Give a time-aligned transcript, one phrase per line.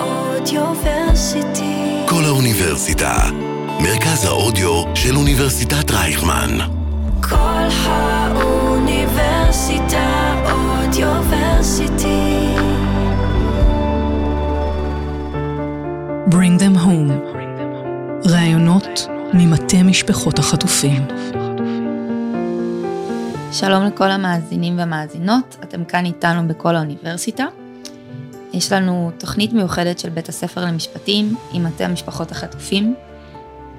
[0.00, 2.06] אודיוורסיטי.
[2.08, 3.14] כל האוניברסיטה,
[3.80, 6.58] מרכז האודיו של אוניברסיטת רייכמן.
[7.20, 12.46] כל האוניברסיטה אודיוורסיטי.
[16.30, 17.12] Bring them home.
[18.24, 21.02] ראיונות ממטה משפחות החטופים.
[23.52, 27.44] שלום לכל המאזינים והמאזינות, אתם כאן איתנו בכל האוניברסיטה.
[28.56, 32.94] יש לנו תוכנית מיוחדת של בית הספר למשפטים עם מטה המשפחות החטופים.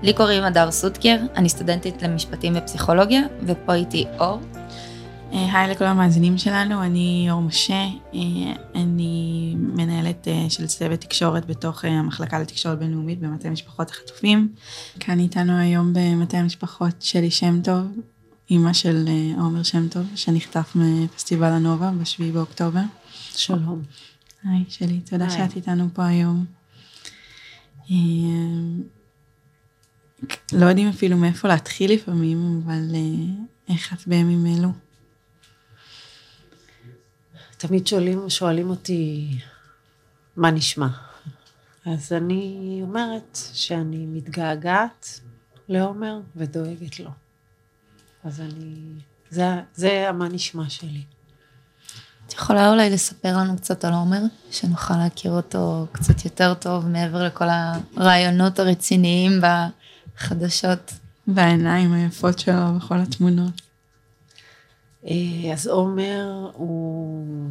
[0.03, 4.39] לי קוראים הדר סוטקר, אני סטודנטית למשפטים ופסיכולוגיה, ופה איתי אור.
[5.33, 8.19] אה, היי לכל המאזינים שלנו, אני אור משה, אה,
[8.75, 14.49] אני מנהלת אה, של צוות תקשורת בתוך המחלקה לתקשורת בינלאומית במטה משפחות החטופים.
[14.99, 17.85] כאן איתנו היום במטה המשפחות שלי שם טוב,
[18.49, 22.81] אימא של עומר שם טוב, שנחטף מפסטיבל הנובה בשביעי באוקטובר.
[23.35, 23.81] שלום.
[24.45, 25.37] היי שלי, תודה היי.
[25.37, 26.45] שאת איתנו פה היום.
[30.53, 32.95] לא יודעים אפילו מאיפה להתחיל לפעמים, אבל
[33.69, 34.69] איך את בימים אלו?
[37.57, 39.31] תמיד שואלים, שואלים אותי
[40.35, 40.87] מה נשמע.
[41.85, 45.19] אז אני אומרת שאני מתגעגעת
[45.69, 47.11] לעומר ודואגת לו.
[48.23, 48.75] אז אני...
[49.29, 51.03] זה, זה המה נשמע שלי.
[52.35, 57.45] יכולה אולי לספר לנו קצת על עומר, שנוכל להכיר אותו קצת יותר טוב מעבר לכל
[57.97, 60.93] הרעיונות הרציניים בחדשות.
[61.27, 63.61] והעיניים היפות שלו בכל התמונות.
[65.07, 67.49] אה, אז עומר הוא,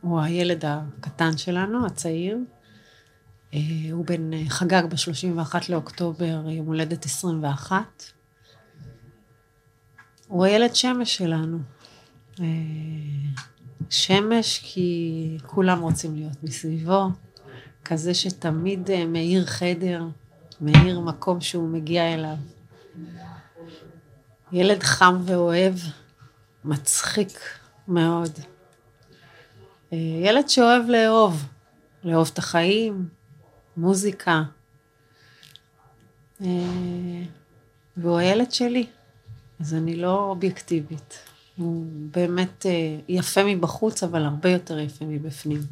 [0.00, 2.38] הוא הילד הקטן שלנו, הצעיר.
[3.54, 3.60] אה,
[3.92, 8.04] הוא בן, חגג ב-31 לאוקטובר, יום הולדת 21.
[10.28, 11.58] הוא הילד שמש שלנו.
[13.90, 17.08] שמש כי כולם רוצים להיות מסביבו,
[17.84, 20.04] כזה שתמיד אה, מאיר חדר,
[20.60, 22.36] מאיר מקום שהוא מגיע אליו.
[24.52, 25.74] ילד חם ואוהב,
[26.64, 27.40] מצחיק
[27.88, 28.32] מאוד.
[29.92, 31.44] אה, ילד שאוהב לאהוב,
[32.04, 33.08] לאהוב את החיים,
[33.76, 34.42] מוזיקה.
[36.40, 36.48] אה,
[37.96, 38.86] והוא הילד שלי,
[39.60, 41.33] אז אני לא אובייקטיבית.
[41.56, 45.62] הוא באמת אה, יפה מבחוץ, אבל הרבה יותר יפה מבפנים.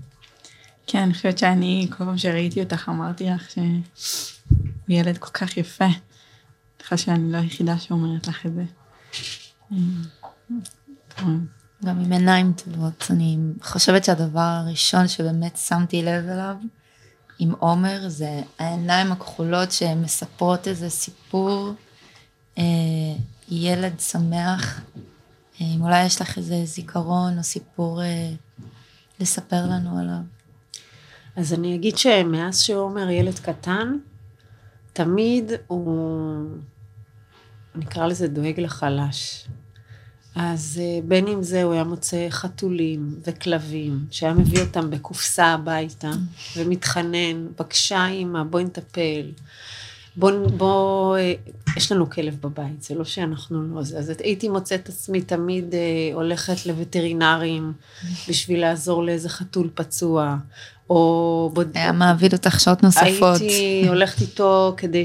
[0.87, 3.67] כן, אני חושבת שאני, כל פעם שראיתי אותך, אמרתי לך שהוא
[4.89, 5.89] ילד כל כך יפה.
[6.79, 8.65] ככה שאני לא היחידה שאומרת לך את זה.
[11.85, 13.07] גם עם עיניים טובות.
[13.11, 16.57] אני חושבת שהדבר הראשון שבאמת שמתי לב אליו
[17.39, 21.73] עם עומר זה העיניים הכחולות שמספרות איזה סיפור,
[22.59, 22.65] אה,
[23.49, 24.81] ילד שמח.
[25.61, 28.33] אם אולי יש לך איזה זיכרון או סיפור אה,
[29.21, 30.23] לספר לנו עליו.
[31.37, 33.99] אז אני אגיד שמאז שעומר ילד קטן,
[34.93, 36.45] תמיד הוא,
[37.75, 39.49] נקרא לזה דואג לחלש.
[40.35, 46.11] אז אה, בין אם זה הוא היה מוצא חתולים וכלבים, שהיה מביא אותם בקופסה הביתה,
[46.57, 49.33] ומתחנן, בבקשה אימא, בואי נטפל.
[50.17, 51.33] בוא, בוא, אה,
[51.77, 53.99] יש לנו כלב בבית, זה לא שאנחנו לא זה.
[53.99, 55.81] אז הייתי מוצאת עצמי תמיד אה,
[56.15, 57.73] הולכת לווטרינרים
[58.29, 60.37] בשביל לעזור לאיזה חתול פצוע,
[60.91, 61.51] או...
[61.55, 61.71] בוד...
[61.75, 63.41] היה מעביד אותך שעות נוספות.
[63.41, 65.05] הייתי הולכת איתו כדי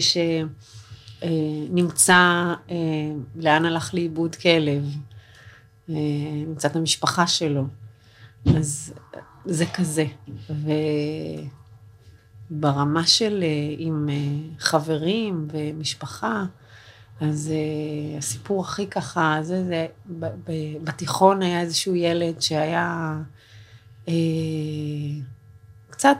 [1.21, 2.13] שנמצא
[2.71, 2.75] אה,
[3.35, 4.95] לאן הלך לאיבוד כלב,
[5.89, 5.95] אה,
[6.47, 7.65] נמצא את המשפחה שלו.
[8.57, 8.93] אז
[9.45, 10.05] זה כזה.
[12.51, 14.09] וברמה של אה, עם
[14.59, 16.45] חברים ומשפחה,
[17.21, 19.87] אז uh, הסיפור הכי ככה, זה, זה,
[20.83, 23.17] בתיכון היה איזשהו ילד שהיה
[24.05, 24.09] uh,
[25.89, 26.17] קצת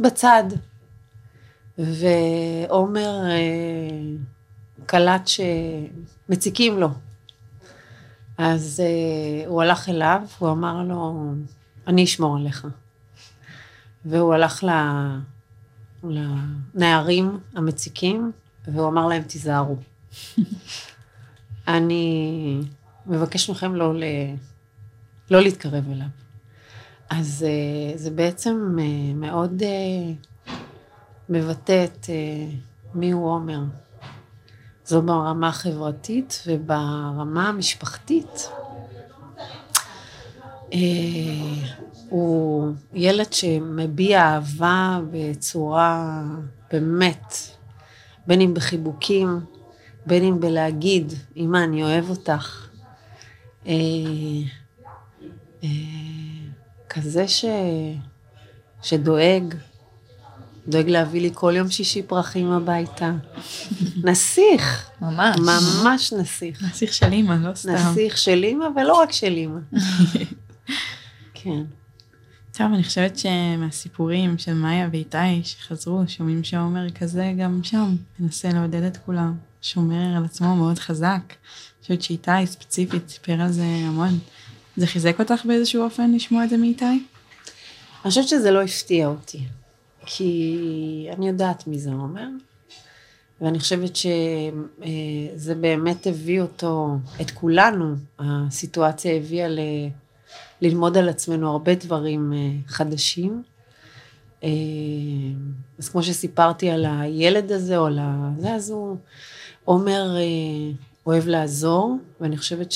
[0.00, 0.44] בצד,
[1.78, 5.28] ועומר uh, קלט
[6.28, 6.88] שמציקים לו.
[8.38, 11.32] אז uh, הוא הלך אליו, הוא אמר לו,
[11.86, 12.66] אני אשמור עליך.
[14.04, 14.64] והוא הלך
[16.04, 18.32] לנערים המציקים,
[18.68, 19.76] והוא אמר להם, תיזהרו.
[21.68, 22.60] אני
[23.06, 24.04] מבקש מכם לא, ל...
[25.30, 26.06] לא להתקרב אליו.
[27.10, 30.50] אז uh, זה בעצם uh, מאוד uh,
[31.28, 32.06] מבטא את
[32.94, 33.60] מי הוא עומר.
[34.86, 38.50] זו ברמה החברתית וברמה המשפחתית.
[42.10, 46.22] הוא ילד שמביע אהבה בצורה
[46.72, 47.34] באמת,
[48.26, 49.40] בין אם בחיבוקים,
[50.06, 52.68] בין אם בלהגיד, אמא, אני אוהב אותך.
[53.66, 53.72] אה,
[55.64, 55.68] אה,
[56.88, 57.44] כזה ש...
[58.82, 59.54] שדואג,
[60.68, 63.12] דואג להביא לי כל יום שישי פרחים הביתה.
[64.04, 65.36] נסיך, ממש.
[65.38, 66.62] ממש נסיך.
[66.62, 67.72] נסיך של אימא, לא סתם.
[67.72, 69.60] נסיך של אימא, ולא רק של אימא.
[71.34, 71.62] כן.
[72.60, 78.82] טוב, אני חושבת שמהסיפורים של מאיה ואיתי שחזרו, שומעים שעומר כזה גם שם, מנסה לעודד
[78.82, 81.20] את כולם, שומר על עצמו מאוד חזק.
[81.28, 84.18] אני חושבת שאיתי ספציפית סיפר על זה המון.
[84.76, 86.84] זה חיזק אותך באיזשהו אופן לשמוע את זה מאיתי?
[86.84, 87.02] אני
[88.02, 89.44] חושבת שזה לא הפתיע אותי,
[90.06, 92.28] כי אני יודעת מי זה עומר,
[93.40, 99.58] ואני חושבת שזה באמת הביא אותו, את כולנו, הסיטואציה הביאה ל...
[100.62, 103.42] ללמוד על עצמנו הרבה דברים אה, חדשים.
[104.44, 104.48] אה,
[105.78, 107.98] אז כמו שסיפרתי על הילד הזה, או על
[108.38, 108.96] זה, אז הוא,
[109.64, 110.22] עומר אה,
[111.06, 112.72] אוהב לעזור, ואני חושבת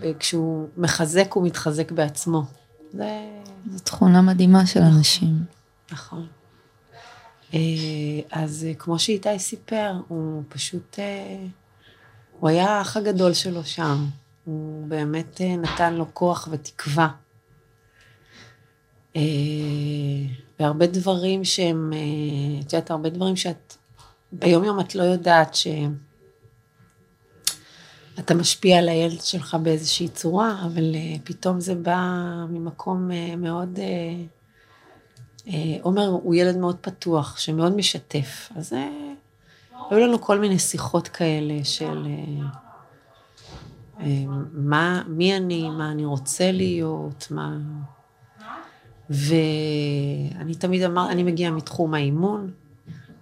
[0.00, 2.42] שכשהוא מחזק, הוא מתחזק בעצמו.
[2.92, 3.28] זה...
[3.70, 5.34] זו תכונה מדהימה של אנשים.
[5.92, 6.26] נכון.
[8.30, 10.98] אז כמו שאיתי סיפר, הוא פשוט,
[12.40, 14.06] הוא היה האח הגדול שלו שם.
[14.48, 17.08] הוא באמת אה, נתן לו כוח ותקווה.
[19.16, 19.22] אה,
[20.60, 21.98] והרבה דברים שהם, אה,
[22.60, 23.76] את יודעת, הרבה דברים שאת,
[24.32, 25.88] ביום יום את לא יודעת שאתה
[28.34, 31.98] משפיע על הילד שלך באיזושהי צורה, אבל פתאום זה בא
[32.48, 33.78] ממקום מאוד,
[35.82, 38.52] עומר הוא ילד מאוד פתוח, שמאוד משתף.
[38.56, 38.72] אז
[39.90, 42.06] היו לנו כל מיני שיחות כאלה של...
[44.52, 47.58] מה, מי אני, מה אני רוצה להיות, מה...
[49.10, 52.50] ואני תמיד אמר, אני מגיעה מתחום האימון,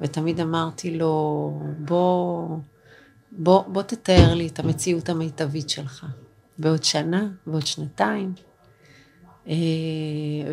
[0.00, 2.48] ותמיד אמרתי לו, בוא,
[3.32, 6.06] בוא, בוא תתאר לי את המציאות המיטבית שלך,
[6.58, 8.32] בעוד שנה, בעוד שנתיים.
[9.48, 9.54] אה,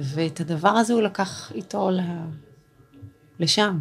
[0.02, 1.90] ואת הדבר הזה הוא לקח איתו
[3.40, 3.80] לשם.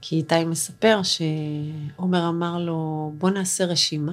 [0.00, 4.12] כי איתי מספר שעומר אמר לו, בוא נעשה רשימה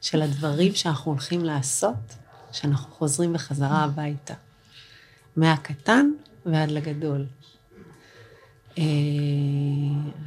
[0.00, 2.14] של הדברים שאנחנו הולכים לעשות,
[2.52, 4.34] שאנחנו חוזרים בחזרה הביתה.
[5.36, 6.10] מהקטן
[6.46, 7.26] ועד לגדול.
[8.78, 8.84] אה,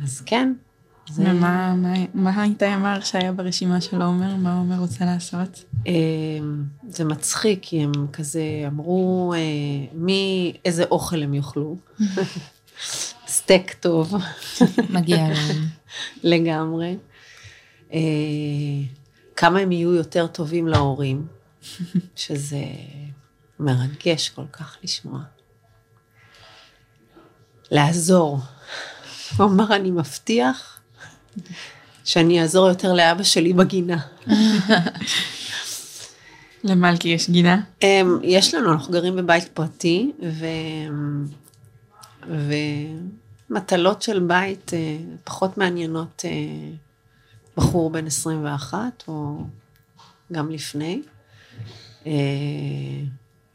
[0.04, 0.54] אז כן.
[1.10, 1.24] זה...
[1.24, 4.36] ומה מה, מה היית אמר שהיה ברשימה של עומר?
[4.36, 5.64] מה עומר רוצה לעשות?
[5.88, 5.94] אה,
[6.90, 9.40] זה מצחיק, כי הם כזה אמרו אה,
[9.94, 11.76] מי, איזה אוכל הם יאכלו.
[13.28, 14.16] סטייק טוב.
[14.90, 15.66] מגיע להם.
[16.24, 16.96] לגמרי.
[19.36, 21.28] כמה הם יהיו יותר טובים להורים,
[22.16, 22.64] שזה
[23.60, 25.20] מרגש כל כך לשמוע.
[27.72, 28.40] לעזור.
[29.38, 30.80] הוא אמר, אני מבטיח
[32.04, 33.98] שאני אעזור יותר לאבא שלי בגינה.
[36.64, 37.62] למלכי יש גינה?
[37.82, 40.46] אמ, יש לנו, אנחנו גרים בבית פרטי, ו...
[43.50, 46.30] ומטלות של בית אה, פחות מעניינות אה,
[47.58, 49.44] בחור בן 21, או
[50.32, 51.02] גם לפני,
[52.06, 52.12] אה,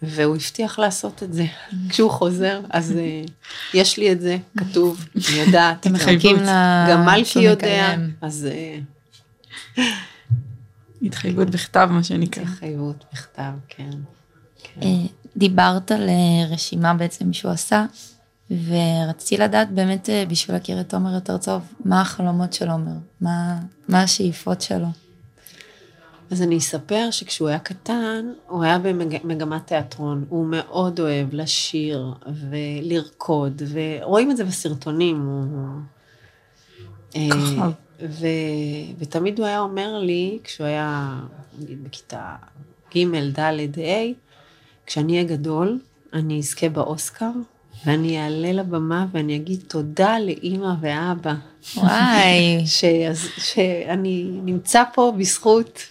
[0.02, 1.46] והוא הבטיח לעשות את זה.
[1.90, 3.22] כשהוא חוזר, אז אה,
[3.74, 5.80] יש לי את זה כתוב, אני יודעת.
[5.80, 6.48] אתם מחכים ל...
[6.90, 8.48] גם מלכי יודע, אז...
[8.50, 8.78] אה,
[11.02, 12.42] התחייבות בכתב, מה שנקרא.
[12.42, 13.90] התחייבות בכתב, כן.
[14.62, 14.80] כן.
[15.36, 16.10] דיברת על
[16.50, 17.86] רשימה בעצם שהוא עשה,
[18.50, 23.58] ורציתי לדעת באמת אה, בשביל להכיר את עומר יותר טוב, מה החלומות של עומר, מה,
[23.88, 24.86] מה השאיפות שלו.
[26.30, 30.24] אז אני אספר שכשהוא היה קטן, הוא היה במגמת תיאטרון.
[30.28, 32.12] הוא מאוד אוהב לשיר
[32.50, 35.26] ולרקוד, ורואים את זה בסרטונים.
[35.26, 35.80] הוא...
[37.16, 37.68] אה.
[38.02, 38.26] ו...
[38.98, 41.20] ותמיד הוא היה אומר לי, כשהוא היה,
[41.58, 42.36] נגיד, בכיתה
[42.96, 43.38] ג', ד',
[43.78, 44.12] ה',
[44.86, 45.78] כשאני אהיה גדול,
[46.12, 47.30] אני אזכה באוסקר,
[47.84, 51.34] ואני אעלה לבמה ואני אגיד תודה לאימא ואבא.
[51.76, 52.62] וואי.
[52.66, 52.84] ש,
[53.38, 55.82] שאני נמצא פה בזכות.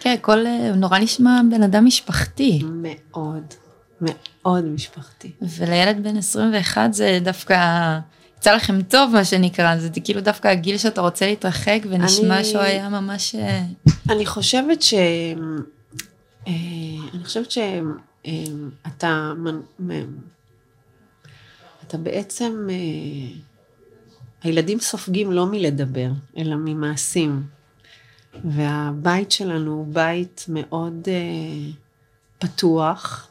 [0.00, 0.44] כן, הכל
[0.76, 2.62] נורא נשמע בן אדם משפחתי.
[2.64, 3.44] מאוד,
[4.00, 5.30] מאוד משפחתי.
[5.42, 7.98] ולילד בן 21 זה דווקא,
[8.38, 12.60] יצא לכם טוב מה שנקרא, זה כאילו דווקא הגיל שאתה רוצה להתרחק ונשמע אני, שהוא
[12.60, 13.34] היה ממש...
[13.34, 13.62] אה,
[14.10, 14.94] אני חושבת ש...
[16.46, 16.52] אה,
[17.14, 19.32] אני חושבת שאתה...
[21.90, 23.36] אתה בעצם, אה,
[24.42, 27.42] הילדים סופגים לא מלדבר, אלא ממעשים.
[28.44, 31.70] והבית שלנו הוא בית מאוד אה,
[32.38, 33.28] פתוח,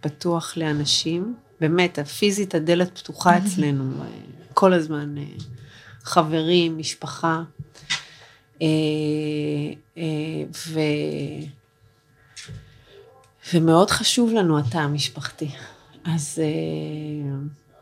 [0.00, 1.36] פתוח לאנשים.
[1.60, 4.08] באמת, הפיזית הדלת פתוחה אצלנו אה,
[4.54, 5.14] כל הזמן.
[6.02, 7.42] חברים, משפחה.
[10.68, 10.80] ו...
[13.54, 15.50] ומאוד חשוב לנו התא המשפחתי.
[16.04, 16.38] אז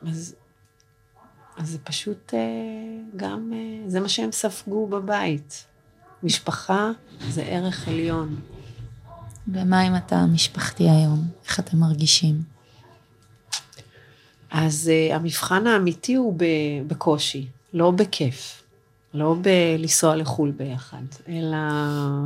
[0.07, 0.35] אז
[1.57, 2.39] אז זה פשוט אה,
[3.17, 5.65] גם, אה, זה מה שהם ספגו בבית.
[6.23, 6.91] משפחה
[7.29, 8.41] זה ערך עליון.
[9.49, 11.29] ומה אם אתה משפחתי היום?
[11.45, 12.43] איך אתם מרגישים?
[14.51, 18.63] אז uh, המבחן האמיתי הוא ב- בקושי, לא בכיף.
[19.15, 21.57] לא בלנסוע לחו"ל ביחד, אלא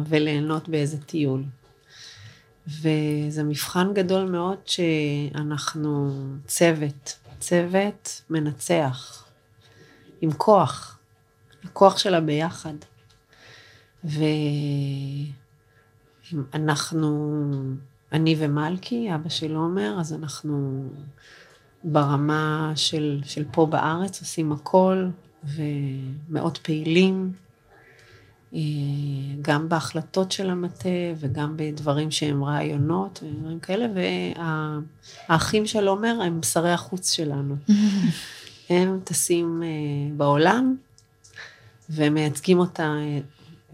[0.08, 1.44] וליהנות באיזה טיול.
[2.66, 6.12] וזה מבחן גדול מאוד שאנחנו
[6.46, 9.24] צוות, צוות מנצח,
[10.20, 10.98] עם כוח,
[11.64, 12.74] הכוח שלה ביחד.
[16.54, 17.52] ואנחנו,
[18.12, 20.88] אני ומלכי, אבא של עומר, אז אנחנו
[21.84, 25.08] ברמה של, של פה בארץ עושים הכל,
[25.44, 27.32] ומאוד פעילים,
[29.42, 33.86] גם בהחלטות של המטה וגם בדברים שהם רעיונות ודברים כאלה,
[35.28, 37.56] והאחים של עומר הם שרי החוץ שלנו.
[38.70, 39.68] הם טסים אה,
[40.16, 40.76] בעולם
[41.90, 42.94] ומייצגים אותה,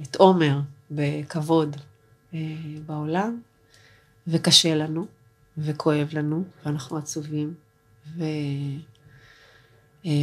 [0.02, 1.76] את עומר, בכבוד
[2.34, 2.40] אה,
[2.86, 3.40] בעולם,
[4.26, 5.06] וקשה לנו,
[5.58, 7.54] וכואב לנו, ואנחנו עצובים,
[8.16, 8.24] ו...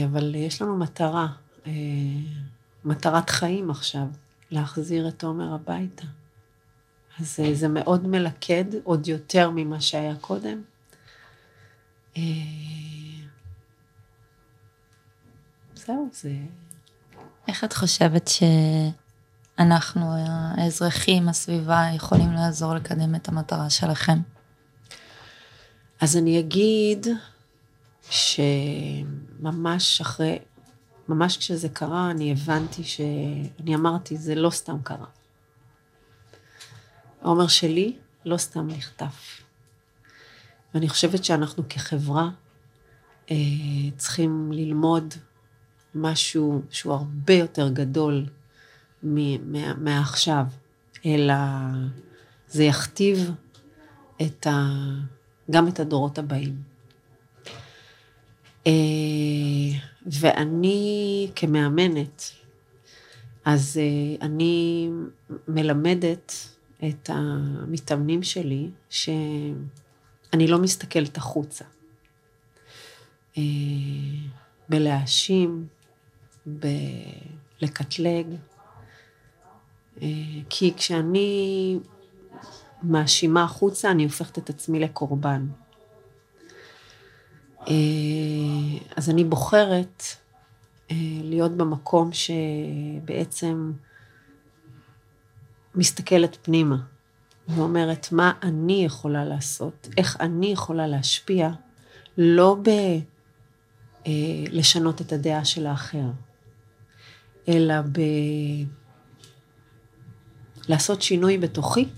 [0.06, 1.28] אבל יש לנו מטרה,
[2.86, 4.08] מטרת חיים עכשיו,
[4.54, 6.06] להחזיר את עומר הביתה.
[7.20, 10.62] אז זה מאוד מלכד, עוד יותר ממה שהיה קודם.
[15.76, 16.36] זהו, זה...
[17.48, 18.30] איך את חושבת
[19.58, 20.14] שאנחנו,
[20.58, 24.20] האזרחים, הסביבה, יכולים לעזור לקדם את המטרה שלכם?
[26.02, 27.08] אז אני אגיד
[28.10, 30.40] שממש אחרי,
[31.10, 33.02] ממש כשזה קרה, אני הבנתי ש...
[33.60, 35.06] אני אמרתי, זה לא סתם קרה.
[37.22, 39.42] העומר שלי לא סתם נחטף.
[40.74, 42.30] ואני חושבת שאנחנו כחברה
[43.32, 43.36] אה,
[43.98, 45.14] צריכים ללמוד
[45.96, 48.26] משהו שהוא הרבה יותר גדול
[49.78, 50.46] מעכשיו,
[51.06, 51.34] אלא
[52.48, 53.32] זה יכתיב
[54.22, 54.70] את ה,
[55.52, 56.64] גם את הדורות הבאים.
[58.68, 58.72] אה,
[60.06, 62.24] ואני כמאמנת,
[63.46, 64.90] אז אה, אני
[65.48, 66.34] מלמדת
[66.90, 71.66] את המתאמנים שלי שאני לא מסתכלת החוצה.
[73.38, 73.44] אה,
[74.70, 75.68] בלהאשים,
[76.46, 78.26] בלקטלג,
[80.50, 81.80] כי כשאני
[82.84, 85.48] מאשימה החוצה, אני הופכת את עצמי לקורבן.
[87.68, 87.74] אה,
[88.96, 90.04] אז אני בוחרת
[90.92, 93.72] אה, להיות במקום שבעצם
[95.76, 96.78] מסתכלת פנימה
[97.48, 101.50] ואומרת מה אני יכולה לעשות, איך אני יכולה להשפיע,
[102.18, 102.58] לא
[104.06, 106.10] בלשנות אה, את הדעה של האחר,
[107.48, 108.00] אלא ב...
[110.68, 111.90] לעשות שינוי בתוכי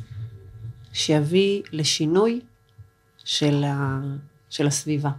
[0.94, 2.42] שיביא לשינוי
[3.24, 4.00] של, ה...
[4.50, 5.12] של הסביבה.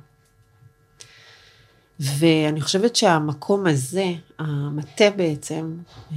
[2.01, 4.07] ואני חושבת שהמקום הזה,
[4.39, 5.77] המטה בעצם,
[6.13, 6.17] אה,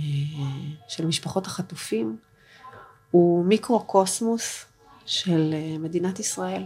[0.87, 2.17] של משפחות החטופים,
[3.11, 4.65] הוא מיקרו-קוסמוס
[5.05, 6.63] של אה, מדינת ישראל.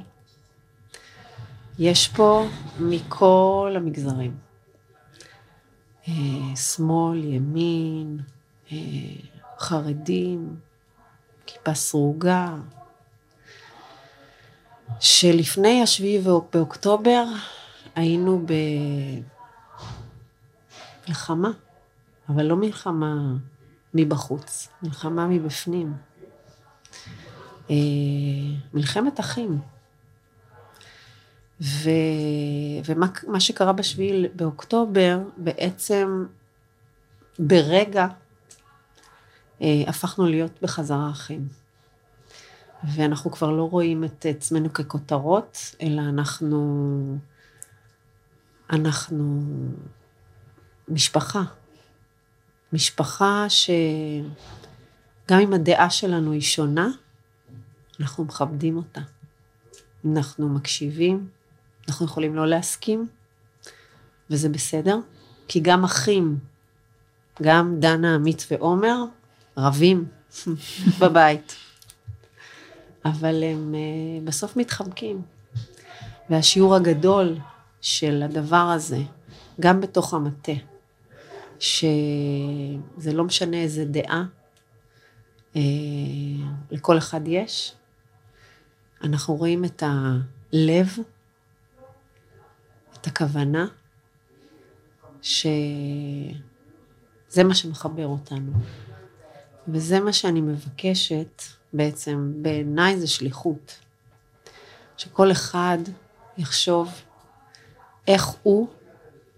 [1.79, 2.45] יש פה
[2.79, 4.37] מכל המגזרים.
[6.07, 8.19] אה, שמאל, ימין,
[9.59, 10.55] חרדים,
[11.45, 12.55] כיפה סרוגה,
[14.99, 16.21] שלפני השביעי
[16.53, 17.23] באוקטובר
[17.95, 18.45] היינו
[21.07, 21.51] במלחמה,
[22.29, 23.33] אבל לא מלחמה
[23.93, 25.93] מבחוץ, מלחמה מבפנים.
[27.69, 27.75] אה,
[28.73, 29.59] מלחמת אחים.
[31.61, 31.89] ו...
[32.85, 36.25] ומה שקרה בשביל באוקטובר, בעצם
[37.39, 38.07] ברגע
[39.61, 41.47] אה, הפכנו להיות בחזרה אחים.
[42.83, 47.17] ואנחנו כבר לא רואים את עצמנו ככותרות, אלא אנחנו
[48.69, 49.41] אנחנו
[50.87, 51.43] משפחה.
[52.73, 56.87] משפחה שגם אם הדעה שלנו היא שונה,
[57.99, 59.01] אנחנו מכבדים אותה.
[60.05, 61.27] אנחנו מקשיבים,
[61.87, 63.07] אנחנו יכולים לא להסכים,
[64.29, 64.97] וזה בסדר,
[65.47, 66.39] כי גם אחים,
[67.41, 69.03] גם דנה, עמית ועומר,
[69.57, 70.05] רבים
[70.99, 71.55] בבית.
[73.05, 73.79] אבל הם אה,
[74.23, 75.21] בסוף מתחבקים.
[76.29, 77.37] והשיעור הגדול
[77.83, 78.99] של הדבר הזה,
[79.59, 80.51] גם בתוך המטה,
[81.59, 84.25] שזה לא משנה איזה דעה,
[85.55, 85.61] אה,
[86.71, 87.73] לכל אחד יש.
[89.03, 90.97] אנחנו רואים את הלב,
[92.93, 93.67] את הכוונה,
[95.21, 95.43] שזה
[97.43, 98.51] מה שמחבר אותנו.
[99.67, 101.41] וזה מה שאני מבקשת
[101.73, 103.79] בעצם, בעיניי זה שליחות.
[104.97, 105.77] שכל אחד
[106.37, 106.89] יחשוב
[108.07, 108.67] איך הוא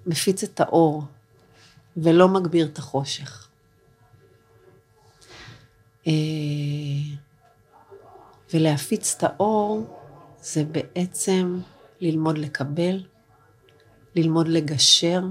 [0.06, 1.04] מפיץ את האור
[1.98, 3.48] ולא מגביר את החושך.
[6.08, 6.12] אה,
[8.54, 10.00] ולהפיץ את האור
[10.42, 11.60] זה בעצם
[12.02, 13.04] ללמוד לקבל,
[14.16, 15.22] ללמוד לגשר,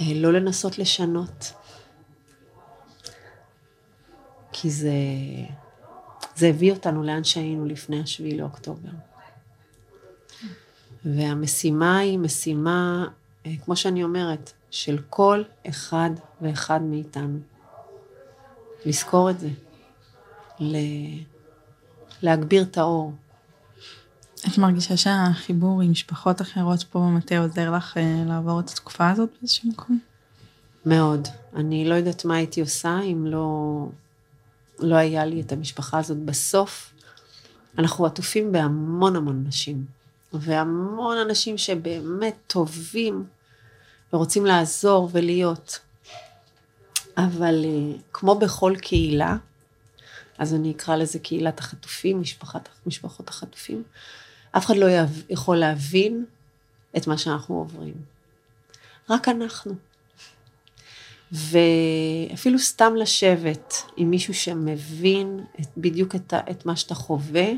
[0.00, 1.52] אה, לא לנסות לשנות.
[4.52, 4.92] כי זה,
[6.36, 8.90] זה הביא אותנו לאן שהיינו לפני השביעי לאוקטובר.
[11.04, 13.06] והמשימה היא משימה,
[13.46, 17.38] אה, כמו שאני אומרת, של כל אחד ואחד מאיתנו.
[18.86, 19.48] לזכור את זה.
[22.22, 23.12] להגביר את האור.
[24.34, 29.28] את מרגישה שהחיבור עם משפחות אחרות פה במטה עוזר לך אה, לעבור את התקופה הזאת
[29.40, 29.98] באיזשהו מקום?
[30.86, 31.28] מאוד.
[31.56, 33.86] אני לא יודעת מה הייתי עושה אם לא,
[34.78, 36.18] לא היה לי את המשפחה הזאת.
[36.18, 36.92] בסוף,
[37.78, 39.84] אנחנו עטופים בהמון המון נשים,
[40.32, 43.26] והמון אנשים שבאמת טובים
[44.12, 45.78] ורוצים לעזור ולהיות.
[47.16, 49.36] אבל אה, כמו בכל קהילה,
[50.38, 53.82] אז אני אקרא לזה קהילת החטופים, משפחת, משפחות החטופים,
[54.52, 54.86] אף אחד לא
[55.30, 56.24] יכול להבין
[56.96, 57.94] את מה שאנחנו עוברים.
[59.10, 59.74] רק אנחנו.
[61.32, 67.50] ואפילו סתם לשבת עם מישהו שמבין את, בדיוק את, את מה שאתה חווה,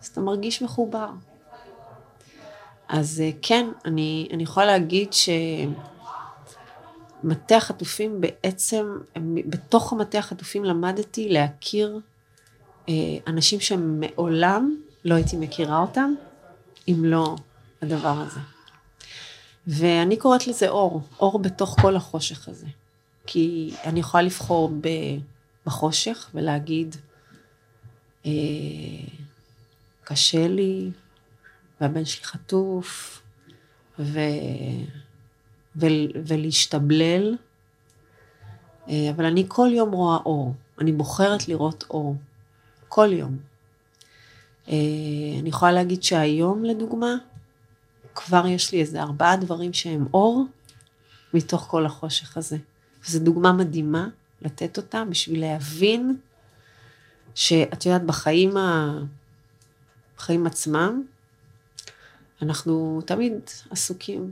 [0.00, 1.10] אז אתה מרגיש מחובר.
[2.88, 5.12] אז אה, כן, אני, אני יכולה להגיד
[7.22, 8.98] שמטה החטופים בעצם,
[9.48, 12.00] בתוך המטה החטופים למדתי להכיר
[12.88, 12.94] אה,
[13.26, 16.14] אנשים שמעולם לא הייתי מכירה אותם,
[16.88, 17.36] אם לא
[17.82, 18.40] הדבר הזה.
[19.66, 22.66] ואני קוראת לזה אור, אור בתוך כל החושך הזה.
[23.26, 24.72] כי אני יכולה לבחור
[25.66, 26.96] בחושך ולהגיד,
[28.26, 28.30] אה,
[30.04, 30.90] קשה לי,
[31.80, 33.22] והבן שלי חטוף,
[33.98, 34.20] ו...
[35.76, 35.86] ו...
[36.26, 37.36] ולהשתבלל,
[38.88, 42.16] אה, אבל אני כל יום רואה אור, אני בוחרת לראות אור,
[42.88, 43.38] כל יום.
[44.68, 44.74] אה,
[45.40, 47.14] אני יכולה להגיד שהיום, לדוגמה,
[48.14, 50.44] כבר יש לי איזה ארבעה דברים שהם אור,
[51.34, 52.56] מתוך כל החושך הזה.
[53.04, 54.08] וזו דוגמה מדהימה
[54.42, 56.16] לתת אותה בשביל להבין
[57.34, 58.94] שאת יודעת, בחיים, ה...
[60.16, 61.02] בחיים עצמם,
[62.42, 63.32] אנחנו תמיד
[63.70, 64.30] עסוקים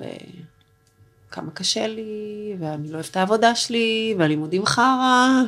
[1.29, 5.43] בכמה קשה לי, ואני לא אוהב את העבודה שלי, והלימודים חרא.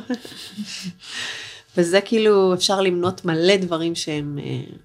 [1.77, 4.39] וזה כאילו, אפשר למנות מלא דברים שהם...
[4.43, 4.75] אה,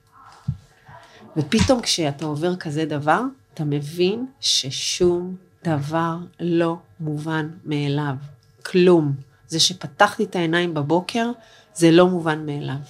[1.36, 3.22] ופתאום כשאתה עובר כזה דבר,
[3.54, 8.14] אתה מבין ששום דבר לא מובן מאליו.
[8.62, 9.14] כלום.
[9.48, 11.30] זה שפתחתי את העיניים בבוקר,
[11.74, 12.80] זה לא מובן מאליו.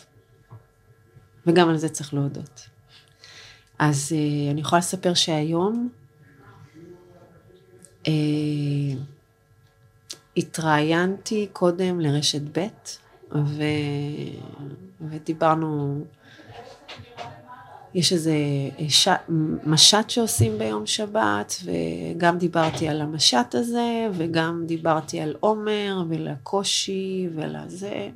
[1.46, 2.71] וגם על זה צריך להודות.
[3.78, 5.88] אז uh, אני יכולה לספר שהיום
[8.04, 8.08] uh,
[10.36, 12.66] התראיינתי קודם לרשת ב',
[13.34, 13.62] ו...
[15.00, 16.04] ודיברנו,
[17.94, 18.34] יש איזה
[18.88, 19.08] ש...
[19.66, 28.08] משט שעושים ביום שבת, וגם דיברתי על המשט הזה, וגם דיברתי על עומר, ולקושי, ולזה.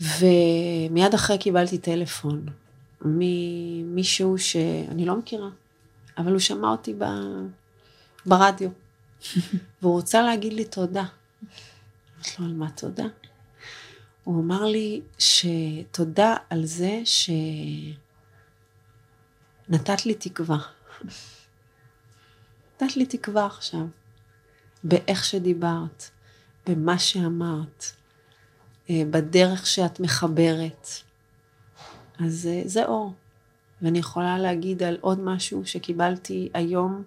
[0.00, 2.46] ומיד אחרי קיבלתי טלפון
[3.04, 5.48] ממישהו שאני לא מכירה,
[6.18, 7.04] אבל הוא שמע אותי ב...
[8.26, 8.70] ברדיו,
[9.82, 11.04] והוא רוצה להגיד לי תודה.
[12.16, 13.04] אמרתי לו, על מה תודה?
[14.24, 17.02] הוא אמר לי שתודה על זה
[19.68, 20.58] שנתת לי תקווה.
[22.82, 23.86] נתת לי תקווה עכשיו,
[24.84, 26.10] באיך שדיברת,
[26.66, 27.84] במה שאמרת,
[28.90, 30.88] אה, בדרך שאת מחברת.
[32.18, 33.12] אז אה, זה אור.
[33.82, 37.02] ואני יכולה להגיד על עוד משהו שקיבלתי היום,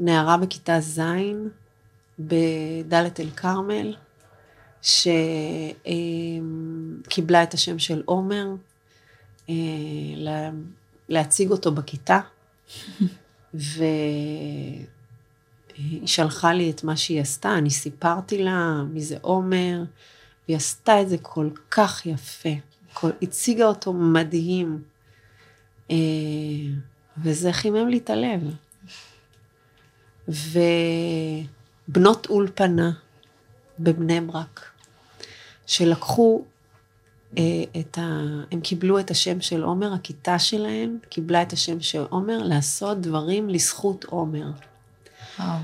[0.00, 1.00] נערה בכיתה ז'
[2.18, 3.96] בדלית אל כרמל,
[4.82, 5.82] שקיבלה
[7.42, 8.46] את השם של עומר,
[9.48, 9.54] אה,
[11.08, 12.20] להציג אותו בכיתה,
[13.54, 14.86] והיא
[16.06, 19.82] שלחה לי את מה שהיא עשתה, אני סיפרתי לה מי זה עומר,
[20.48, 22.54] והיא עשתה את זה כל כך יפה,
[23.22, 24.82] הציגה אותו מדהים,
[25.90, 25.96] אה,
[27.18, 28.40] וזה חימם לי את הלב.
[30.28, 32.92] ובנות אולפנה
[33.78, 34.70] בבני ברק,
[35.66, 36.44] שלקחו
[37.38, 38.20] אה, את ה...
[38.52, 43.48] הם קיבלו את השם של עומר, הכיתה שלהם קיבלה את השם של עומר, לעשות דברים
[43.48, 44.50] לזכות עומר.
[45.38, 45.58] וואו.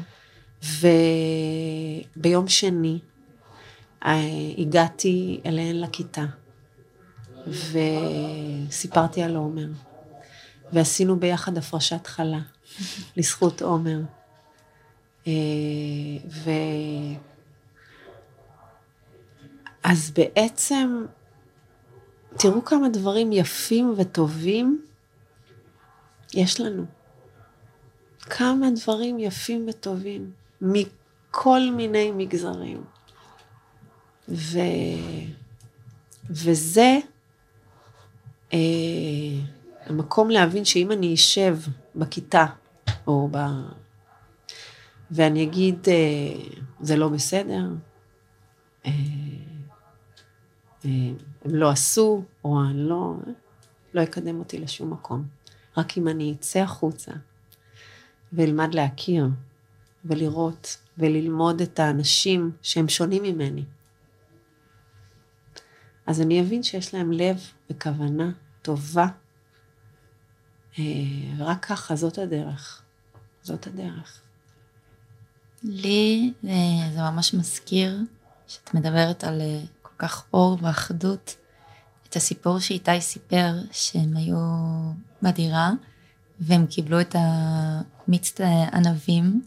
[2.17, 2.99] וביום שני
[4.05, 4.21] אה,
[4.59, 6.25] הגעתי אליהן לכיתה,
[7.47, 9.67] וסיפרתי על עומר,
[10.73, 12.41] ועשינו ביחד הפרשת חלה,
[13.17, 14.01] לזכות עומר.
[15.27, 15.33] אה,
[16.29, 16.51] ו...
[19.83, 21.05] אז בעצם,
[22.39, 24.85] תראו כמה דברים יפים וטובים
[26.35, 26.85] יש לנו.
[28.21, 32.85] כמה דברים יפים וטובים, מכל מיני מגזרים.
[34.29, 34.59] ו...
[36.31, 36.99] וזה
[38.53, 38.59] אה,
[39.87, 41.57] המקום להבין שאם אני אשב
[41.97, 42.47] בכיתה,
[43.07, 43.37] או ב...
[45.11, 47.69] ואני אגיד, אה, זה לא בסדר,
[48.87, 48.91] אה,
[50.85, 50.91] אה,
[51.45, 53.15] הם לא עשו, או אני לא,
[53.95, 55.25] לא יקדם אותי לשום מקום.
[55.77, 57.13] רק אם אני אצא החוצה
[58.33, 59.29] ואלמד להכיר
[60.05, 63.65] ולראות וללמוד את האנשים שהם שונים ממני.
[66.07, 67.37] אז אני אבין שיש להם לב
[67.71, 68.31] וכוונה
[68.63, 69.07] טובה,
[70.79, 70.85] אה,
[71.39, 72.83] ורק ככה, זאת הדרך.
[73.43, 74.21] זאת הדרך.
[75.63, 77.99] לי אה, זה ממש מזכיר
[78.49, 81.37] שאת מדברת על אה, כל כך אור ואחדות,
[82.09, 84.39] את הסיפור שאיתי סיפר שהם היו
[85.23, 85.71] בדירה
[86.41, 88.35] והם קיבלו את המיץ
[88.73, 89.43] ענבים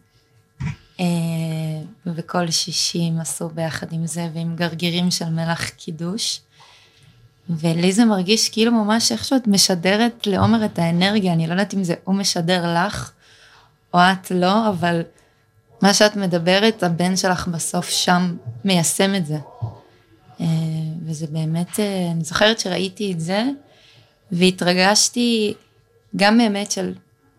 [2.05, 6.41] וכל שישי הם עשו ביחד עם זה ועם גרגירים של מלח קידוש.
[7.49, 11.84] ולי זה מרגיש כאילו ממש איכשהו את משדרת לעומר את האנרגיה, אני לא יודעת אם
[11.84, 13.12] זה הוא משדר לך
[13.93, 15.01] או את לא, אבל
[15.82, 19.38] מה שאת מדברת, הבן שלך בסוף שם מיישם את זה.
[20.41, 20.45] אה,
[21.06, 23.43] וזה באמת, אה, אני זוכרת שראיתי את זה,
[24.32, 25.53] והתרגשתי
[26.15, 26.93] גם באמת של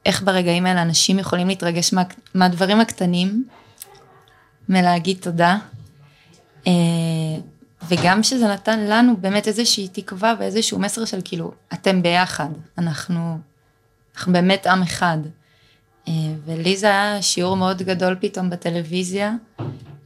[0.06, 2.02] איך ברגעים האלה אנשים יכולים להתרגש מה,
[2.34, 3.44] מהדברים הקטנים,
[4.68, 5.58] מלהגיד תודה.
[7.88, 13.38] וגם שזה נתן לנו באמת איזושהי תקווה ואיזשהו מסר של כאילו, אתם ביחד, אנחנו,
[14.16, 15.18] אנחנו באמת עם אחד.
[16.08, 16.12] אה,
[16.44, 19.32] ולי זה היה שיעור מאוד גדול פתאום בטלוויזיה,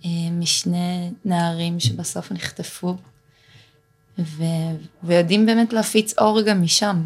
[0.05, 2.97] אה, משני נערים שבסוף נחטפו,
[4.19, 4.45] ו,
[5.03, 7.03] ויודעים באמת להפיץ אור גם משם,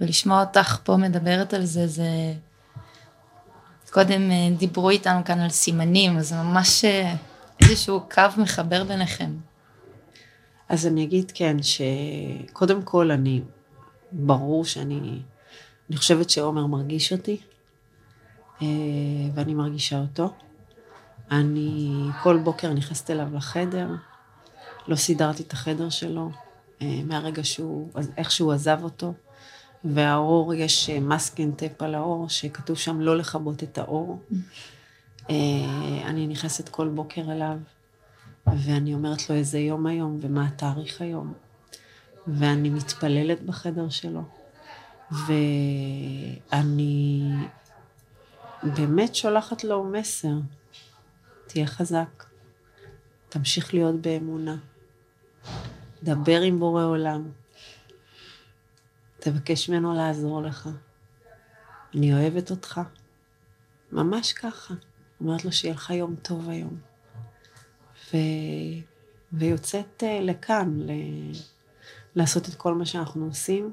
[0.00, 2.32] ולשמוע אותך פה מדברת על זה, זה...
[3.90, 6.84] קודם אה, דיברו איתנו כאן על סימנים, אז ממש
[7.60, 9.30] איזשהו קו מחבר ביניכם.
[10.72, 13.42] אז אני אגיד כן, שקודם כל אני,
[14.12, 15.22] ברור שאני,
[15.90, 17.40] אני חושבת שעומר מרגיש אותי,
[18.62, 18.66] אה,
[19.34, 20.34] ואני מרגישה אותו.
[21.30, 21.90] אני
[22.22, 23.88] כל בוקר נכנסת אליו לחדר,
[24.88, 26.30] לא סידרתי את החדר שלו,
[26.82, 29.14] אה, מהרגע שהוא, איך שהוא עזב אותו,
[29.84, 34.22] והאור, יש מסקן טאפ על האור, שכתוב שם לא לכבות את האור.
[35.30, 35.36] אה,
[36.04, 37.58] אני נכנסת כל בוקר אליו,
[38.46, 41.34] ואני אומרת לו איזה יום היום ומה התאריך היום.
[42.26, 44.22] ואני מתפללת בחדר שלו.
[46.52, 47.22] ואני
[48.62, 50.34] באמת שולחת לו מסר,
[51.46, 52.24] תהיה חזק,
[53.28, 54.56] תמשיך להיות באמונה,
[56.02, 57.30] דבר עם בורא עולם,
[59.18, 60.68] תבקש ממנו לעזור לך.
[61.94, 62.80] אני אוהבת אותך.
[63.92, 64.74] ממש ככה.
[65.20, 66.91] אומרת לו שיהיה לך יום טוב היום.
[68.14, 68.16] ו...
[69.32, 70.90] ויוצאת אה, לכאן, ל...
[72.16, 73.72] לעשות את כל מה שאנחנו עושים,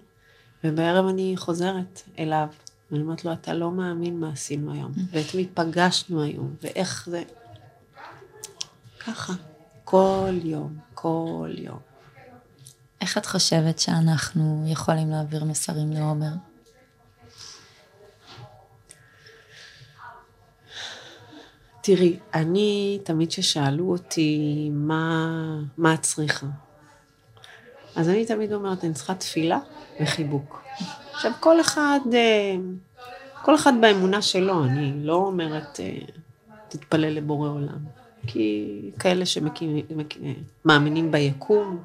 [0.63, 2.47] ובערב אני חוזרת אליו,
[2.91, 4.99] ואני אומרת לו, אתה לא מאמין מה עשינו היום, mm.
[5.11, 7.23] ואת מי פגשנו היום, ואיך זה...
[9.05, 9.33] ככה,
[9.83, 11.79] כל יום, כל יום.
[13.01, 16.31] איך את חושבת שאנחנו יכולים להעביר מסרים לעומר?
[21.95, 26.47] תראי, אני, תמיד כששאלו אותי מה, מה את צריכה,
[27.95, 29.59] אז אני תמיד אומרת, אני צריכה תפילה
[30.01, 30.61] וחיבוק.
[31.13, 32.55] עכשיו, כל אחד, אה,
[33.41, 35.97] כל אחד באמונה שלו, אני לא אומרת, אה,
[36.67, 37.79] תתפלל לבורא עולם.
[38.27, 41.79] כי כאלה שמאמינים ביקום,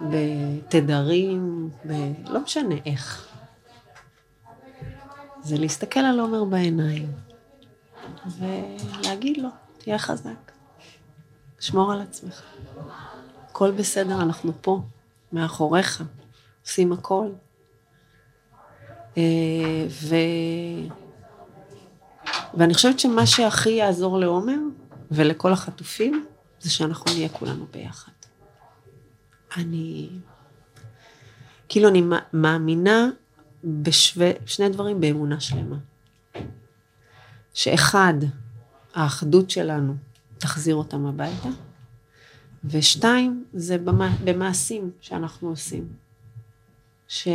[0.00, 1.92] בתדרים, ב...
[2.28, 3.28] לא משנה איך.
[5.42, 7.31] זה להסתכל על עומר בעיניים.
[8.38, 10.52] ולהגיד לו, תהיה חזק,
[11.60, 12.42] שמור על עצמך.
[13.48, 14.82] הכל בסדר, אנחנו פה,
[15.32, 16.02] מאחוריך,
[16.64, 17.28] עושים הכל.
[19.16, 19.22] אה,
[19.88, 20.16] ו...
[22.54, 24.58] ואני חושבת שמה שהכי יעזור לעומר
[25.10, 26.26] ולכל החטופים,
[26.60, 28.12] זה שאנחנו נהיה כולנו ביחד.
[29.56, 30.08] אני,
[31.68, 33.08] כאילו אני מאמינה
[33.64, 35.76] בשני דברים באמונה שלמה.
[37.54, 38.14] שאחד,
[38.94, 39.94] האחדות שלנו
[40.38, 41.48] תחזיר אותם הביתה,
[42.64, 44.08] ושתיים, זה במע...
[44.24, 45.88] במעשים שאנחנו עושים.
[47.08, 47.28] ש...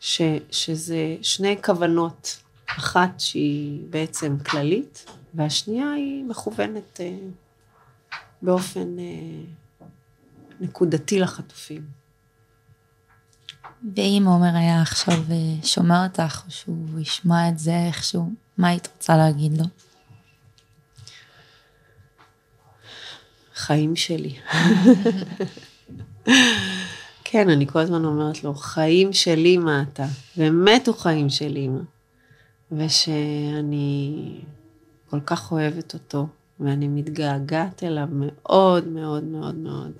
[0.00, 0.22] ש...
[0.50, 7.18] שזה שני כוונות, אחת שהיא בעצם כללית, והשנייה היא מכוונת אה,
[8.42, 9.84] באופן אה,
[10.60, 12.01] נקודתי לחטופים.
[13.96, 18.88] ואם עומר היה עכשיו אה, שומע אותך, או שהוא ישמע את זה איכשהו, מה היית
[18.96, 19.64] רוצה להגיד לו?
[23.54, 24.36] חיים שלי.
[27.24, 31.80] כן, אני כל הזמן אומרת לו, חיים שלי מה אתה, באמת הוא חיים של אימא.
[32.72, 34.40] ושאני
[35.10, 36.26] כל כך אוהבת אותו,
[36.60, 39.92] ואני מתגעגעת אליו מאוד מאוד מאוד מאוד.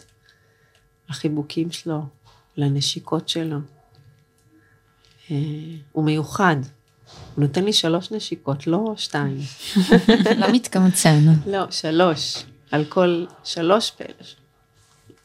[1.10, 2.02] לחיבוקים שלו,
[2.56, 3.58] לנשיקות שלו.
[5.92, 6.56] הוא מיוחד.
[7.34, 9.40] הוא נותן לי שלוש נשיקות, לא שתיים.
[10.36, 11.24] לא מתקמצן.
[11.46, 12.44] לא, שלוש.
[12.70, 14.36] על כל שלוש פלש.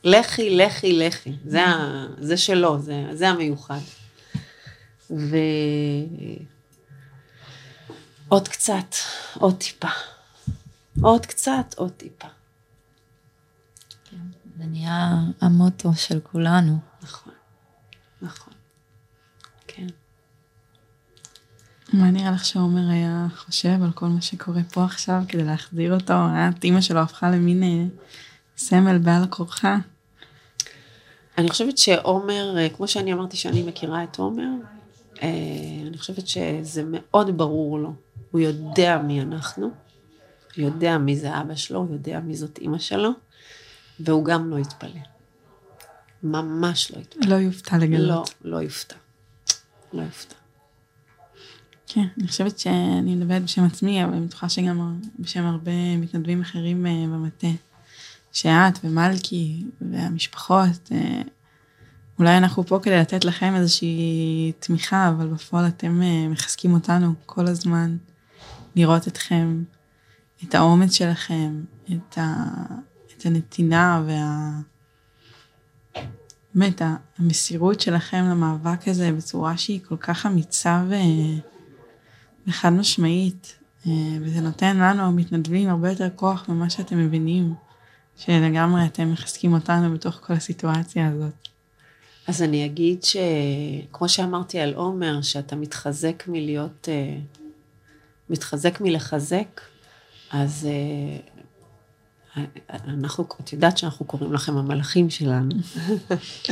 [0.03, 1.33] לכי, לכי, לכי.
[1.45, 3.79] זה, ה, זה שלו, זה, זה המיוחד.
[8.29, 8.95] ועוד קצת,
[9.39, 9.87] עוד טיפה.
[11.01, 12.27] עוד קצת, עוד טיפה.
[14.57, 16.79] זה נהיה המוטו של כולנו.
[17.01, 17.33] נכון,
[18.21, 18.53] נכון.
[19.67, 19.87] כן.
[21.97, 26.13] מה נראה לך שעומר היה חושב על כל מה שקורה פה עכשיו כדי להחזיר אותו?
[26.13, 27.85] את אימא שלו הפכה למין אה,
[28.57, 29.77] סמל בעל הכורחה.
[31.37, 34.49] אני חושבת שעומר, אה, כמו שאני אמרתי שאני מכירה את עומר,
[35.23, 35.27] אה,
[35.87, 37.93] אני חושבת שזה מאוד ברור לו.
[38.31, 39.67] הוא יודע מי אנחנו,
[40.55, 43.09] הוא יודע מי זה אבא שלו, הוא יודע מי זאת אימא שלו,
[43.99, 45.01] והוא גם לא יתפלא.
[46.23, 47.29] ממש לא יתפלא.
[47.29, 48.33] לא יופתע לגלות.
[48.41, 48.95] לא, לא יופתע.
[49.93, 50.36] לא יופתע.
[51.87, 56.85] כן, אני חושבת שאני מדברת בשם עצמי, אבל אני בטוחה שגם בשם הרבה מתנדבים אחרים
[56.85, 57.47] אה, במטה.
[58.31, 61.21] שאת ומלכי והמשפחות, אה,
[62.19, 67.47] אולי אנחנו פה כדי לתת לכם איזושהי תמיכה, אבל בפועל אתם אה, מחזקים אותנו כל
[67.47, 67.97] הזמן,
[68.75, 69.63] לראות אתכם,
[70.43, 72.45] את האומץ שלכם, את, ה,
[73.17, 74.59] את הנתינה וה...
[76.55, 76.81] באמת,
[77.17, 80.93] המסירות שלכם למאבק הזה בצורה שהיא כל כך אמיצה ו...
[82.47, 83.55] וחד משמעית,
[83.87, 87.53] אה, וזה נותן לנו המתנדבים הרבה יותר כוח ממה שאתם מבינים,
[88.17, 91.47] שלגמרי אתם מחזקים אותנו בתוך כל הסיטואציה הזאת.
[92.27, 97.17] אז אני אגיד שכמו שאמרתי על עומר, שאתה מתחזק מלהיות, אה,
[98.29, 99.61] מתחזק מלחזק,
[100.31, 101.17] אז אה,
[102.69, 105.55] אנחנו, את יודעת שאנחנו קוראים לכם המלאכים שלנו.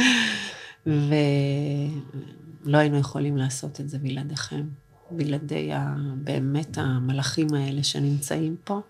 [0.86, 4.64] ולא היינו יכולים לעשות את זה בלעדיכם.
[5.12, 8.82] בלעדי ה, באמת המלאכים האלה שנמצאים פה,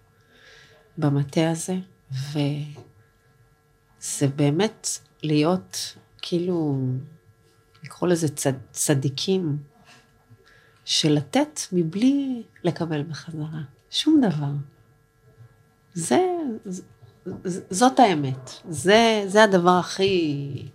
[0.98, 1.76] במטה הזה,
[2.32, 4.88] וזה באמת
[5.24, 6.80] להיות כאילו,
[7.84, 9.58] לקרוא לזה צד, צדיקים,
[10.86, 14.52] של לתת מבלי לקבל בחזרה, שום דבר.
[15.94, 16.20] זה,
[17.70, 20.70] זאת האמת, זה, זה הדבר הכי,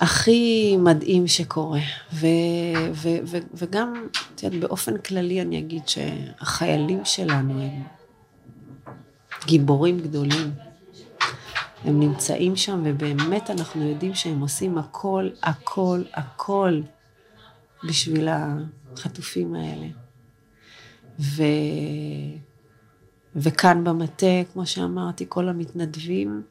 [0.00, 1.80] הכי מדהים שקורה.
[2.12, 2.26] ו,
[2.92, 7.82] ו, ו, וגם, את יודעת, באופן כללי אני אגיד שהחיילים שלנו הם
[9.46, 10.50] גיבורים גדולים.
[11.84, 16.80] הם נמצאים שם, ובאמת אנחנו יודעים שהם עושים הכל, הכל, הכל
[17.88, 19.86] בשביל החטופים האלה.
[21.20, 21.42] ו...
[23.36, 26.42] וכאן במטה, כמו שאמרתי, כל המתנדבים,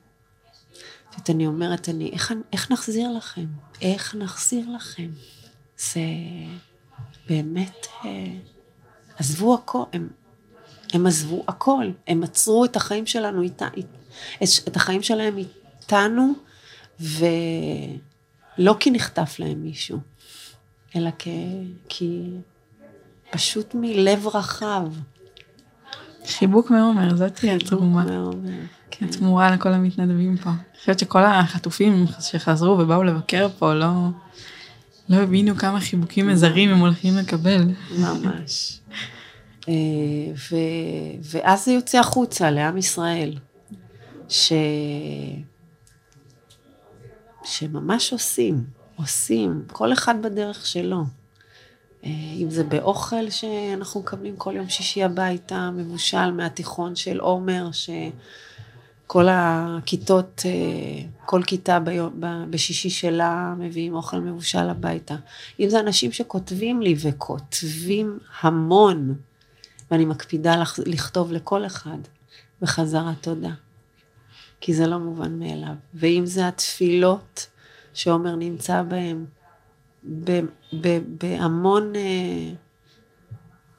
[1.17, 3.45] זאת אני אומרת, אני, איך, איך נחזיר לכם?
[3.82, 5.10] איך נחזיר לכם?
[5.78, 6.02] זה
[7.30, 8.36] באמת, אה,
[9.17, 10.10] עזבו הכל, הם,
[10.93, 13.67] הם עזבו הכל, הם עצרו את החיים שלנו איתה,
[14.43, 16.34] את החיים שלהם איתנו,
[16.99, 19.99] ולא כי נחטף להם מישהו,
[20.95, 22.30] אלא כי, כי
[23.30, 24.88] פשוט מלב רחב.
[26.27, 28.05] חיבוק מעומר, זאת תהיה התרומה.
[28.91, 29.05] כן.
[29.05, 30.49] התמורה לכל המתנדבים פה.
[30.49, 33.91] אני חושבת שכל החטופים שחזרו ובאו לבקר פה לא,
[35.09, 37.62] לא הבינו כמה חיבוקים מזרים הם הולכים לקבל.
[37.97, 38.79] ממש.
[39.69, 39.73] אה,
[40.51, 40.55] ו,
[41.23, 43.38] ואז זה יוצא החוצה לעם ישראל,
[44.29, 44.53] ש,
[47.43, 48.63] שממש עושים,
[48.95, 51.03] עושים, כל אחד בדרך שלו.
[52.05, 57.89] אה, אם זה באוכל שאנחנו מקבלים כל יום שישי הביתה, מבושל מהתיכון של עומר, ש...
[59.07, 61.79] כל הכיתות, אה, כל כיתה
[62.49, 65.15] בשישי שלה מביאים אוכל מבושל הביתה.
[65.59, 69.15] אם זה אנשים שכותבים לי וכותבים המון,
[69.91, 71.97] ואני מקפידה לכתוב לכל אחד
[72.61, 73.51] בחזרה תודה.
[74.61, 75.75] כי זה לא מובן מאליו.
[75.93, 77.47] ואם זה התפילות
[77.93, 79.25] שעומר נמצא בהן,
[81.07, 82.53] בהמון, אה,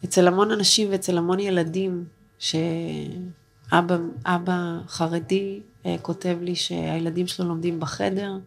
[0.04, 2.04] אצל המון אנשים ואצל המון ילדים,
[2.38, 8.38] שאבא אבא חרדי אה, כותב לי שהילדים שלו לומדים בחדר,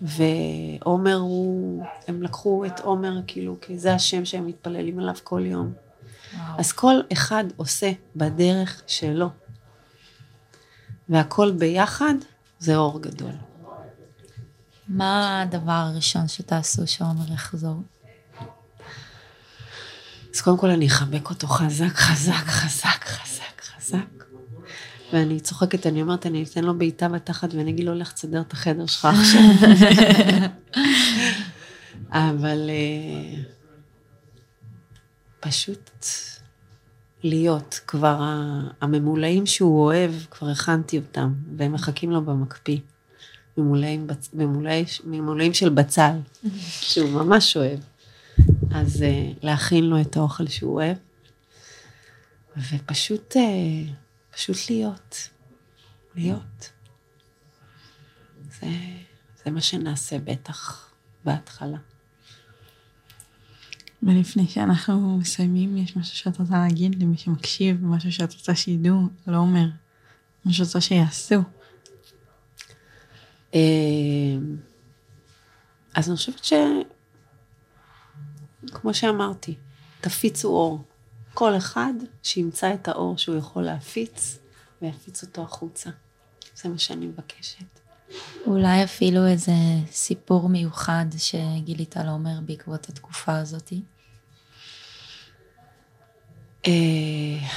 [0.00, 5.72] ועומר הוא, הם לקחו את עומר כאילו, כי זה השם שהם מתפללים עליו כל יום.
[6.58, 9.28] אז כל אחד עושה בדרך שלו.
[11.08, 12.14] והכל ביחד
[12.58, 13.32] זה אור גדול.
[14.88, 17.82] מה הדבר הראשון שתעשו שעומר יחזור?
[20.34, 24.24] אז קודם כל אני אחבק אותו חזק, חזק, חזק, חזק, חזק.
[25.12, 28.52] ואני צוחקת, אני אומרת, אני אתן לו בעיטה בתחת ואני אגיד לו, לך תסדר את
[28.52, 29.40] החדר שלך עכשיו.
[32.10, 33.42] אבל אה,
[35.40, 35.90] פשוט
[37.22, 38.18] להיות, כבר
[38.80, 42.78] הממולאים שהוא אוהב, כבר הכנתי אותם, והם מחכים לו במקפיא.
[43.56, 44.06] ממולאים.
[44.34, 46.16] ממולאים, ממולאים של בצל,
[46.60, 47.78] שהוא ממש אוהב.
[48.74, 50.96] אז uh, להכין לו את האוכל שהוא אוהב,
[52.56, 53.90] ופשוט, uh,
[54.34, 55.28] פשוט להיות.
[56.14, 56.70] להיות.
[58.60, 58.66] זה,
[59.44, 60.90] זה מה שנעשה בטח
[61.24, 61.78] בהתחלה.
[64.02, 69.36] ולפני שאנחנו מסיימים, יש משהו שאת רוצה להגיד למי שמקשיב, משהו שאת רוצה שידעו, לא
[69.36, 69.66] אומר,
[70.44, 71.42] משהו שאת רוצה שיעשו.
[73.54, 73.60] אה,
[75.94, 76.52] אז אני חושבת ש...
[78.66, 79.54] כמו שאמרתי,
[80.00, 80.84] תפיצו אור.
[81.34, 84.38] כל אחד שימצא את האור שהוא יכול להפיץ,
[84.82, 85.90] ויפיץ אותו החוצה.
[86.54, 87.64] זה מה שאני מבקשת.
[88.46, 89.52] אולי אפילו איזה
[89.90, 93.72] סיפור מיוחד שגילית על עומר בעקבות התקופה הזאת.
[96.66, 97.48] אה,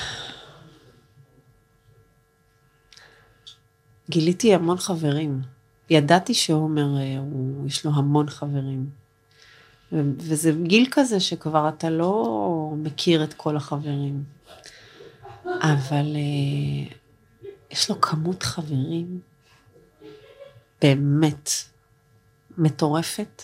[4.09, 5.54] גיליתי המון חברים.
[5.89, 8.89] ידעתי שעומר, אה, הוא, יש לו המון חברים.
[9.91, 14.23] ו- וזה גיל כזה שכבר אתה לא מכיר את כל החברים.
[15.45, 16.95] אבל אה,
[17.71, 19.19] יש לו כמות חברים
[20.81, 21.49] באמת
[22.57, 23.43] מטורפת,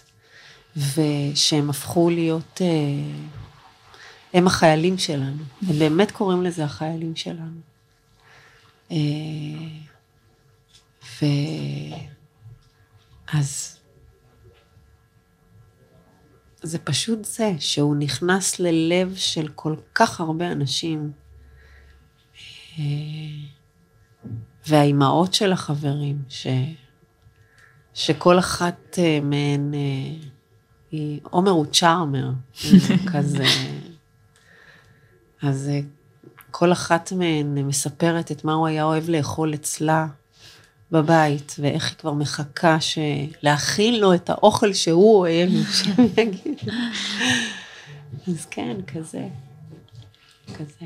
[0.77, 2.67] ושהם הפכו להיות, אה,
[4.33, 5.43] הם החיילים שלנו.
[5.67, 7.61] הם באמת קוראים לזה החיילים שלנו.
[8.91, 8.97] אה,
[13.33, 13.77] ואז
[16.61, 21.11] זה פשוט זה, שהוא נכנס ללב של כל כך הרבה אנשים,
[22.79, 22.83] אה,
[24.67, 26.47] והאימהות של החברים, ש...
[27.93, 30.27] שכל אחת אה, מהן, אה,
[30.91, 32.31] היא, עומר הוא צ'ארמר,
[33.13, 33.45] כזה,
[35.41, 35.71] אז
[36.51, 40.07] כל אחת מהן מספרת את מה הוא היה אוהב לאכול אצלה
[40.91, 42.99] בבית, ואיך היא כבר מחכה ש...
[43.41, 46.59] להכין לו את האוכל שהוא אוהב, שאני אגיד.
[48.27, 49.27] אז כן, כזה,
[50.57, 50.85] כזה.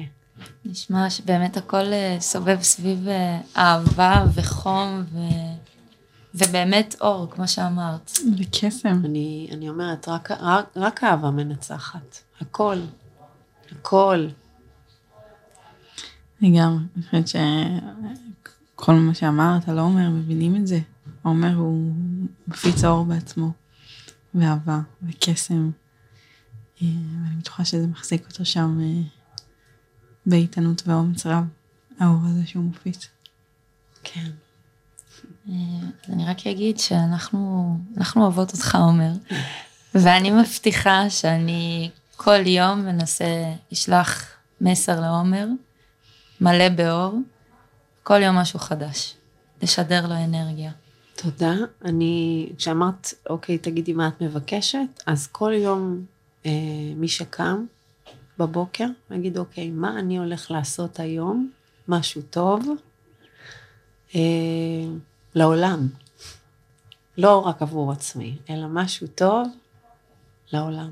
[0.65, 5.19] נשמע שבאמת הכל אה, סובב סביב אה, אהבה וחום ו...
[6.35, 8.07] ובאמת אור, כמו שאמרת.
[8.07, 9.01] זה קסם.
[9.05, 12.17] אני, אני אומרת, רק, רק, רק אהבה מנצחת.
[12.41, 12.77] הכל,
[13.71, 14.27] הכל.
[16.41, 16.83] לגמרי.
[16.95, 17.27] אני חושבת
[18.85, 20.79] שכל מה שאמרת על עומר, מבינים את זה.
[21.23, 21.93] עומר הוא
[22.47, 23.51] מפיץ האור בעצמו,
[24.35, 25.71] ואהבה, וקסם.
[26.81, 26.87] אה,
[27.23, 29.01] ואני בטוחה שזה מחזיק אותו שם אה,
[30.25, 31.43] באיתנות ואומץ רב,
[31.99, 33.07] האור הזה שהוא מפיץ.
[34.03, 34.29] כן.
[35.49, 35.53] אה,
[36.03, 39.11] אז אני רק אגיד שאנחנו אנחנו אוהבות אותך, עומר,
[39.95, 44.25] ואני מבטיחה שאני כל יום מנסה לשלוח
[44.61, 45.47] מסר לעומר,
[46.41, 47.19] מלא באור,
[48.07, 49.15] כל יום משהו חדש,
[49.61, 50.71] לשדר לו אנרגיה.
[51.15, 51.53] תודה.
[51.85, 56.05] אני, כשאמרת, אוקיי, תגידי מה את מבקשת, אז כל יום
[56.45, 56.51] אה,
[56.95, 57.65] מי שקם
[58.37, 61.51] בבוקר, יגיד, אוקיי, מה אני הולך לעשות היום?
[61.87, 62.65] משהו טוב
[64.15, 64.21] אה,
[65.35, 65.87] לעולם.
[67.17, 69.47] לא רק עבור עצמי, אלא משהו טוב
[70.53, 70.91] לעולם.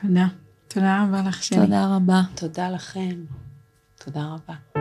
[0.00, 0.26] תודה.
[0.68, 1.58] תודה רבה לך שלי.
[1.58, 2.20] תודה רבה.
[2.34, 3.24] תודה לכם.
[4.04, 4.73] תודה רבה.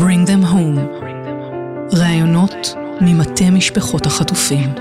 [0.00, 0.78] Bring them home.
[1.92, 4.74] ראיונות ממטה משפחות החטופים.